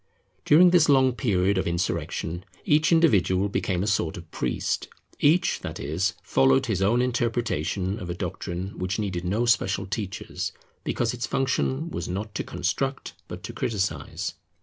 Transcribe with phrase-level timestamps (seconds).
[0.45, 4.87] During this long period of insurrection, each individual became a sort of priest;
[5.19, 10.53] each, that is, followed his own interpretation of a doctrine which needed no special teachers,
[10.83, 14.33] because its function was not to construct but to criticize.